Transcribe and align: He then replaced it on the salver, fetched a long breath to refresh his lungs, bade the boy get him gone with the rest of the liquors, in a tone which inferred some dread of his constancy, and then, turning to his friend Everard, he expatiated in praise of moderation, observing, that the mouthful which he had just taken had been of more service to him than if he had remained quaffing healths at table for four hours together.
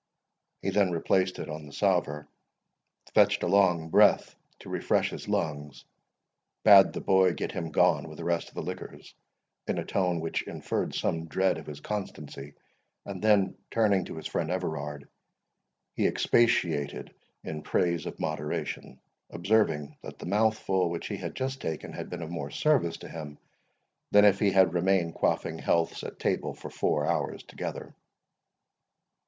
He 0.63 0.71
then 0.71 0.89
replaced 0.89 1.37
it 1.37 1.47
on 1.47 1.67
the 1.67 1.71
salver, 1.71 2.27
fetched 3.13 3.43
a 3.43 3.47
long 3.47 3.89
breath 3.89 4.35
to 4.61 4.67
refresh 4.69 5.11
his 5.11 5.27
lungs, 5.27 5.85
bade 6.65 6.93
the 6.93 7.01
boy 7.01 7.33
get 7.33 7.51
him 7.51 7.69
gone 7.69 8.09
with 8.09 8.17
the 8.17 8.23
rest 8.23 8.49
of 8.49 8.55
the 8.55 8.63
liquors, 8.63 9.13
in 9.67 9.77
a 9.77 9.85
tone 9.85 10.19
which 10.19 10.41
inferred 10.41 10.95
some 10.95 11.27
dread 11.27 11.59
of 11.59 11.67
his 11.67 11.79
constancy, 11.81 12.55
and 13.05 13.21
then, 13.21 13.55
turning 13.69 14.03
to 14.05 14.15
his 14.15 14.25
friend 14.25 14.49
Everard, 14.49 15.07
he 15.93 16.07
expatiated 16.07 17.13
in 17.43 17.61
praise 17.61 18.07
of 18.07 18.19
moderation, 18.19 18.99
observing, 19.29 19.97
that 20.01 20.17
the 20.17 20.25
mouthful 20.25 20.89
which 20.89 21.09
he 21.09 21.17
had 21.17 21.35
just 21.35 21.61
taken 21.61 21.93
had 21.93 22.09
been 22.09 22.23
of 22.23 22.31
more 22.31 22.49
service 22.49 22.97
to 22.97 23.07
him 23.07 23.37
than 24.09 24.25
if 24.25 24.39
he 24.39 24.49
had 24.49 24.73
remained 24.73 25.13
quaffing 25.13 25.59
healths 25.59 26.01
at 26.01 26.17
table 26.17 26.55
for 26.55 26.71
four 26.71 27.05
hours 27.05 27.43
together. 27.43 27.93